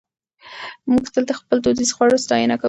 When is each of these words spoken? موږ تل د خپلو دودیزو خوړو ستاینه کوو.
موږ 0.91 1.03
تل 1.13 1.23
د 1.27 1.31
خپلو 1.39 1.59
دودیزو 1.63 1.93
خوړو 1.95 2.17
ستاینه 2.25 2.55
کوو. 2.55 2.59